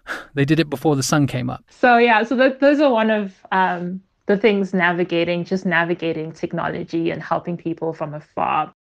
they 0.34 0.46
did 0.46 0.60
it 0.60 0.70
before 0.70 0.96
the 0.96 1.04
sun 1.04 1.28
came 1.28 1.50
up. 1.50 1.64
So, 1.70 1.98
yeah, 1.98 2.24
so 2.24 2.36
that, 2.36 2.60
those 2.60 2.80
are 2.80 2.92
one 2.92 3.10
of 3.10 3.34
um, 3.52 4.02
the 4.28 4.38
things 4.38 4.74
navigating, 4.74 5.46
just 5.46 5.66
navigating 5.66 6.32
technology 6.32 7.12
and 7.12 7.22
helping 7.22 7.58
people 7.58 7.94
from 7.94 8.14
afar. 8.14 8.74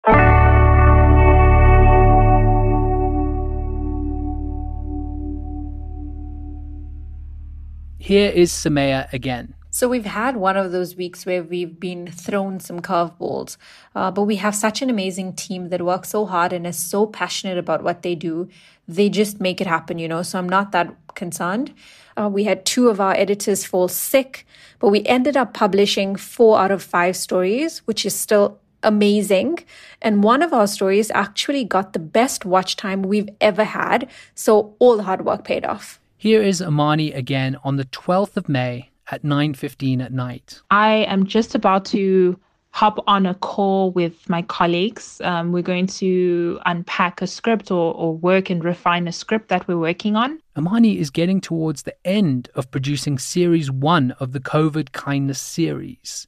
Here 7.99 8.31
is 8.31 8.53
Sumaya 8.53 9.11
again. 9.13 9.55
So 9.75 9.89
we've 9.89 10.05
had 10.05 10.37
one 10.37 10.57
of 10.57 10.71
those 10.71 10.95
weeks 10.95 11.27
where 11.27 11.43
we've 11.43 11.81
been 11.81 12.07
thrown 12.07 12.61
some 12.61 12.79
curveballs, 12.79 13.57
uh, 13.97 14.13
but 14.13 14.23
we 14.23 14.37
have 14.37 14.55
such 14.55 14.83
an 14.83 14.89
amazing 14.89 15.33
team 15.33 15.71
that 15.71 15.83
works 15.83 16.11
so 16.11 16.27
hard 16.27 16.53
and 16.53 16.65
is 16.65 16.79
so 16.79 17.07
passionate 17.07 17.59
about 17.59 17.83
what 17.83 18.03
they 18.03 18.15
do. 18.15 18.49
They 18.87 19.09
just 19.09 19.41
make 19.41 19.61
it 19.61 19.67
happen, 19.67 19.99
you 19.99 20.07
know. 20.07 20.23
So 20.23 20.39
I'm 20.39 20.49
not 20.49 20.71
that 20.71 20.95
concerned. 21.17 21.75
Uh, 22.17 22.31
we 22.33 22.45
had 22.45 22.65
two 22.65 22.87
of 22.87 23.01
our 23.01 23.15
editors 23.15 23.65
fall 23.65 23.89
sick, 23.89 24.47
but 24.79 24.91
we 24.91 25.05
ended 25.07 25.37
up 25.37 25.55
publishing 25.55 26.15
four 26.15 26.61
out 26.61 26.71
of 26.71 26.81
five 26.81 27.17
stories, 27.17 27.79
which 27.79 28.07
is 28.07 28.15
still 28.15 28.61
amazing. 28.85 29.59
And 30.01 30.23
one 30.23 30.43
of 30.43 30.53
our 30.53 30.69
stories 30.69 31.11
actually 31.11 31.65
got 31.65 31.95
the 31.95 31.99
best 31.99 32.45
watch 32.45 32.77
time 32.77 33.03
we've 33.03 33.31
ever 33.41 33.65
had. 33.65 34.09
So 34.37 34.77
all 34.79 34.97
the 34.97 35.03
hard 35.03 35.25
work 35.25 35.43
paid 35.43 35.65
off. 35.65 35.99
Here 36.17 36.45
is 36.45 36.63
Amani 36.63 37.13
again 37.13 37.57
on 37.65 37.75
the 37.75 37.87
12th 37.87 38.37
of 38.37 38.49
May 38.49 38.91
at 39.11 39.23
9:15 39.23 40.01
at 40.01 40.13
night. 40.13 40.61
I 40.71 41.05
am 41.09 41.27
just 41.27 41.55
about 41.55 41.85
to 41.87 42.39
hop 42.75 42.99
on 43.07 43.25
a 43.25 43.35
call 43.35 43.93
with 43.93 44.29
my 44.29 44.43
colleagues. 44.43 45.21
Um, 45.21 45.53
we're 45.53 45.63
going 45.63 45.87
to 45.87 46.59
unpack 46.67 47.23
a 47.23 47.27
script 47.29 47.71
or, 47.71 47.95
or 47.95 48.17
work 48.17 48.51
and 48.51 48.65
refine 48.65 49.07
a 49.07 49.13
script 49.13 49.49
that 49.49 49.69
we're 49.69 49.79
working 49.79 50.17
on. 50.17 50.41
Amani 50.57 50.99
is 50.99 51.09
getting 51.09 51.41
towards 51.41 51.85
the 51.85 51.95
end 52.05 52.49
of 52.57 52.69
producing 52.73 53.17
series 53.17 53.71
one 53.71 54.11
of 54.19 54.33
the 54.33 54.41
COVID 54.41 54.91
kindness 54.91 55.41
series. 55.41 56.27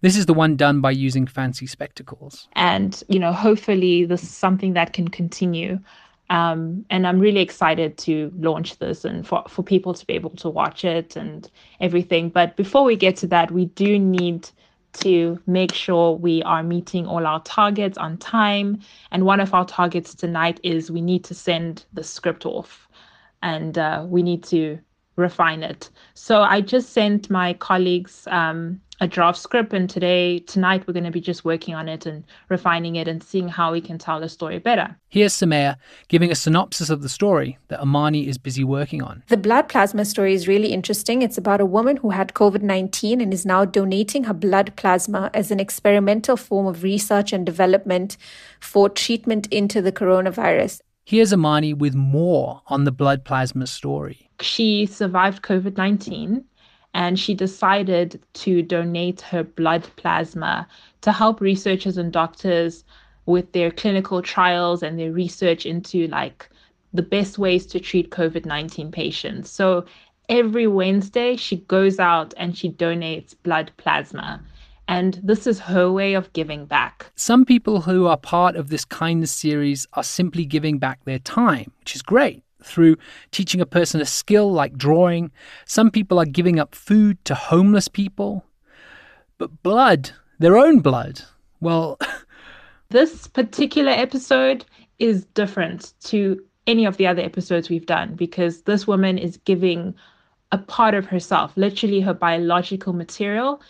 This 0.00 0.16
is 0.16 0.24
the 0.24 0.32
one 0.32 0.56
done 0.56 0.80
by 0.80 0.92
using 0.92 1.26
fancy 1.26 1.66
spectacles. 1.66 2.48
And, 2.54 3.02
you 3.08 3.18
know, 3.18 3.32
hopefully 3.32 4.06
this 4.06 4.22
is 4.22 4.30
something 4.30 4.72
that 4.72 4.94
can 4.94 5.08
continue. 5.08 5.78
Um, 6.32 6.86
and 6.88 7.06
I'm 7.06 7.20
really 7.20 7.40
excited 7.40 7.98
to 7.98 8.32
launch 8.38 8.78
this 8.78 9.04
and 9.04 9.26
for, 9.26 9.44
for 9.50 9.62
people 9.62 9.92
to 9.92 10.06
be 10.06 10.14
able 10.14 10.30
to 10.30 10.48
watch 10.48 10.82
it 10.82 11.14
and 11.14 11.50
everything. 11.78 12.30
But 12.30 12.56
before 12.56 12.84
we 12.84 12.96
get 12.96 13.16
to 13.16 13.26
that, 13.26 13.50
we 13.50 13.66
do 13.66 13.98
need 13.98 14.48
to 14.94 15.38
make 15.46 15.74
sure 15.74 16.16
we 16.16 16.42
are 16.44 16.62
meeting 16.62 17.06
all 17.06 17.26
our 17.26 17.42
targets 17.42 17.98
on 17.98 18.16
time. 18.16 18.80
And 19.10 19.26
one 19.26 19.40
of 19.40 19.52
our 19.52 19.66
targets 19.66 20.14
tonight 20.14 20.58
is 20.62 20.90
we 20.90 21.02
need 21.02 21.22
to 21.24 21.34
send 21.34 21.84
the 21.92 22.02
script 22.02 22.46
off 22.46 22.88
and 23.42 23.76
uh, 23.76 24.06
we 24.08 24.22
need 24.22 24.42
to 24.44 24.78
refine 25.16 25.62
it. 25.62 25.90
So 26.14 26.40
I 26.40 26.62
just 26.62 26.94
sent 26.94 27.28
my 27.28 27.52
colleagues 27.52 28.26
um, 28.30 28.80
a 29.02 29.08
draft 29.08 29.36
script, 29.36 29.72
and 29.72 29.90
today, 29.90 30.38
tonight, 30.38 30.86
we're 30.86 30.94
going 30.94 31.02
to 31.02 31.10
be 31.10 31.20
just 31.20 31.44
working 31.44 31.74
on 31.74 31.88
it 31.88 32.06
and 32.06 32.22
refining 32.48 32.94
it 32.94 33.08
and 33.08 33.20
seeing 33.20 33.48
how 33.48 33.72
we 33.72 33.80
can 33.80 33.98
tell 33.98 34.20
the 34.20 34.28
story 34.28 34.60
better. 34.60 34.96
Here's 35.08 35.34
Sumaya 35.34 35.76
giving 36.06 36.30
a 36.30 36.36
synopsis 36.36 36.88
of 36.88 37.02
the 37.02 37.08
story 37.08 37.58
that 37.66 37.80
Amani 37.80 38.28
is 38.28 38.38
busy 38.38 38.62
working 38.62 39.02
on. 39.02 39.24
The 39.26 39.36
blood 39.36 39.68
plasma 39.68 40.04
story 40.04 40.34
is 40.34 40.46
really 40.46 40.72
interesting. 40.72 41.20
It's 41.20 41.36
about 41.36 41.60
a 41.60 41.66
woman 41.66 41.96
who 41.96 42.10
had 42.10 42.34
COVID 42.34 42.62
19 42.62 43.20
and 43.20 43.34
is 43.34 43.44
now 43.44 43.64
donating 43.64 44.22
her 44.24 44.34
blood 44.34 44.76
plasma 44.76 45.32
as 45.34 45.50
an 45.50 45.58
experimental 45.58 46.36
form 46.36 46.68
of 46.68 46.84
research 46.84 47.32
and 47.32 47.44
development 47.44 48.16
for 48.60 48.88
treatment 48.88 49.48
into 49.48 49.82
the 49.82 49.90
coronavirus. 49.90 50.80
Here's 51.04 51.32
Amani 51.32 51.74
with 51.74 51.96
more 51.96 52.62
on 52.68 52.84
the 52.84 52.92
blood 52.92 53.24
plasma 53.24 53.66
story. 53.66 54.30
She 54.40 54.86
survived 54.86 55.42
COVID 55.42 55.76
19 55.76 56.44
and 56.94 57.18
she 57.18 57.34
decided 57.34 58.20
to 58.34 58.62
donate 58.62 59.20
her 59.20 59.42
blood 59.42 59.88
plasma 59.96 60.66
to 61.00 61.12
help 61.12 61.40
researchers 61.40 61.96
and 61.96 62.12
doctors 62.12 62.84
with 63.26 63.52
their 63.52 63.70
clinical 63.70 64.20
trials 64.20 64.82
and 64.82 64.98
their 64.98 65.12
research 65.12 65.64
into 65.64 66.06
like 66.08 66.48
the 66.92 67.02
best 67.02 67.38
ways 67.38 67.66
to 67.66 67.80
treat 67.80 68.10
COVID 68.10 68.44
19 68.44 68.90
patients. 68.90 69.50
So 69.50 69.84
every 70.28 70.66
Wednesday, 70.66 71.36
she 71.36 71.56
goes 71.56 71.98
out 71.98 72.34
and 72.36 72.56
she 72.56 72.70
donates 72.70 73.34
blood 73.42 73.72
plasma. 73.76 74.42
And 74.88 75.18
this 75.22 75.46
is 75.46 75.60
her 75.60 75.90
way 75.90 76.14
of 76.14 76.32
giving 76.34 76.66
back. 76.66 77.10
Some 77.14 77.46
people 77.46 77.80
who 77.80 78.06
are 78.06 78.16
part 78.16 78.56
of 78.56 78.68
this 78.68 78.84
kindness 78.84 79.30
series 79.30 79.86
are 79.94 80.02
simply 80.02 80.44
giving 80.44 80.78
back 80.78 81.04
their 81.04 81.20
time, 81.20 81.72
which 81.78 81.94
is 81.94 82.02
great 82.02 82.42
through 82.64 82.96
teaching 83.30 83.60
a 83.60 83.66
person 83.66 84.00
a 84.00 84.06
skill 84.06 84.52
like 84.52 84.76
drawing. 84.76 85.30
Some 85.66 85.90
people 85.90 86.18
are 86.18 86.26
giving 86.26 86.58
up 86.58 86.74
food 86.74 87.22
to 87.24 87.34
homeless 87.34 87.88
people. 87.88 88.44
But 89.38 89.62
blood, 89.62 90.10
their 90.38 90.56
own 90.56 90.80
blood, 90.80 91.22
well. 91.60 91.98
this 92.90 93.26
particular 93.26 93.92
episode 93.92 94.64
is 94.98 95.24
different 95.26 95.94
to 96.04 96.40
any 96.66 96.84
of 96.84 96.96
the 96.96 97.06
other 97.06 97.22
episodes 97.22 97.68
we've 97.68 97.86
done 97.86 98.14
because 98.14 98.62
this 98.62 98.86
woman 98.86 99.18
is 99.18 99.36
giving 99.38 99.94
a 100.52 100.58
part 100.58 100.94
of 100.94 101.06
herself, 101.06 101.52
literally 101.56 102.00
her 102.00 102.14
biological 102.14 102.92
material, 102.92 103.60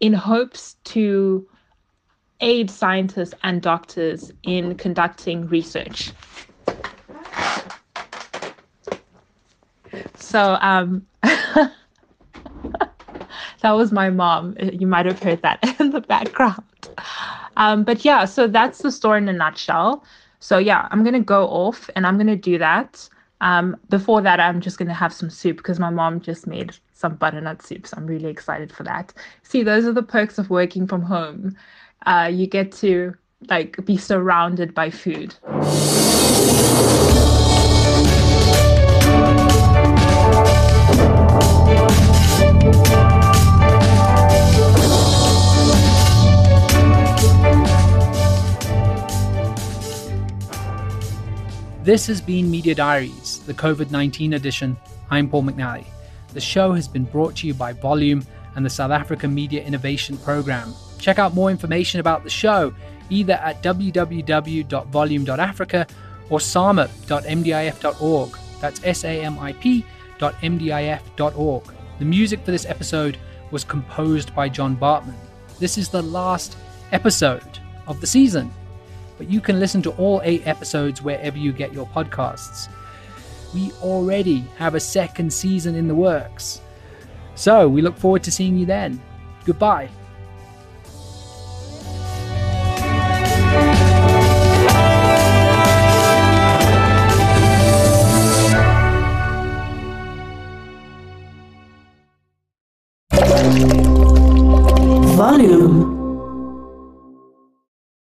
in 0.00 0.12
hopes 0.12 0.76
to 0.84 1.46
aid 2.40 2.70
scientists 2.70 3.34
and 3.42 3.62
doctors 3.62 4.32
in 4.44 4.76
conducting 4.76 5.48
research. 5.48 6.12
So 10.18 10.58
um, 10.60 11.06
that 11.22 11.72
was 13.62 13.92
my 13.92 14.10
mom. 14.10 14.56
You 14.60 14.86
might 14.86 15.06
have 15.06 15.22
heard 15.22 15.42
that 15.42 15.58
in 15.80 15.90
the 15.90 16.00
background. 16.00 16.62
Um, 17.56 17.84
but 17.84 18.04
yeah, 18.04 18.24
so 18.24 18.46
that's 18.46 18.82
the 18.82 18.92
story 18.92 19.18
in 19.18 19.28
a 19.28 19.32
nutshell. 19.32 20.04
So 20.40 20.58
yeah, 20.58 20.88
I'm 20.90 21.02
gonna 21.04 21.20
go 21.20 21.46
off 21.48 21.90
and 21.96 22.06
I'm 22.06 22.16
gonna 22.16 22.36
do 22.36 22.58
that. 22.58 23.08
Um, 23.40 23.76
before 23.88 24.20
that, 24.22 24.40
I'm 24.40 24.60
just 24.60 24.78
gonna 24.78 24.94
have 24.94 25.12
some 25.12 25.30
soup 25.30 25.58
because 25.58 25.78
my 25.78 25.90
mom 25.90 26.20
just 26.20 26.46
made 26.46 26.76
some 26.92 27.14
butternut 27.16 27.62
soup. 27.62 27.86
So 27.86 27.96
I'm 27.96 28.06
really 28.06 28.28
excited 28.28 28.72
for 28.72 28.82
that. 28.84 29.12
See, 29.42 29.62
those 29.62 29.86
are 29.86 29.92
the 29.92 30.02
perks 30.02 30.38
of 30.38 30.50
working 30.50 30.86
from 30.86 31.02
home. 31.02 31.56
Uh, 32.06 32.30
you 32.32 32.46
get 32.46 32.72
to 32.72 33.14
like 33.48 33.84
be 33.84 33.96
surrounded 33.96 34.74
by 34.74 34.90
food. 34.90 35.34
This 51.88 52.04
has 52.08 52.20
been 52.20 52.50
Media 52.50 52.74
Diaries, 52.74 53.40
the 53.46 53.54
COVID 53.54 53.90
19 53.90 54.34
edition. 54.34 54.76
I'm 55.08 55.26
Paul 55.26 55.44
McNally. 55.44 55.86
The 56.34 56.40
show 56.40 56.74
has 56.74 56.86
been 56.86 57.04
brought 57.04 57.36
to 57.36 57.46
you 57.46 57.54
by 57.54 57.72
Volume 57.72 58.26
and 58.56 58.66
the 58.66 58.68
South 58.68 58.90
African 58.90 59.34
Media 59.34 59.64
Innovation 59.64 60.18
Programme. 60.18 60.74
Check 60.98 61.18
out 61.18 61.32
more 61.32 61.50
information 61.50 61.98
about 61.98 62.24
the 62.24 62.28
show 62.28 62.74
either 63.08 63.32
at 63.32 63.62
www.volume.africa 63.62 65.86
or 66.28 66.38
samip.mdif.org. 66.38 68.38
That's 68.60 68.84
S 68.84 69.04
A 69.04 69.24
M 69.24 69.38
I 69.38 69.54
P.mdif.org. 69.54 69.84
The 71.98 72.04
music 72.04 72.44
for 72.44 72.50
this 72.50 72.66
episode 72.66 73.16
was 73.50 73.64
composed 73.64 74.34
by 74.34 74.50
John 74.50 74.76
Bartman. 74.76 75.16
This 75.58 75.78
is 75.78 75.88
the 75.88 76.02
last 76.02 76.58
episode 76.92 77.60
of 77.86 78.02
the 78.02 78.06
season 78.06 78.52
but 79.18 79.28
you 79.28 79.40
can 79.40 79.60
listen 79.60 79.82
to 79.82 79.90
all 79.92 80.22
eight 80.24 80.46
episodes 80.46 81.02
wherever 81.02 81.36
you 81.36 81.52
get 81.52 81.72
your 81.72 81.86
podcasts. 81.88 82.68
We 83.52 83.72
already 83.82 84.40
have 84.56 84.74
a 84.74 84.80
second 84.80 85.32
season 85.32 85.74
in 85.74 85.88
the 85.88 85.94
works. 85.94 86.60
So 87.34 87.68
we 87.68 87.82
look 87.82 87.96
forward 87.96 88.22
to 88.24 88.32
seeing 88.32 88.56
you 88.56 88.64
then. 88.64 89.02
Goodbye. 89.44 89.90